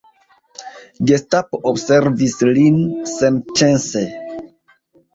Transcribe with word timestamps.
Gestapo 1.11 1.61
observis 1.73 2.35
lin 2.55 2.83
senĉese. 3.15 4.07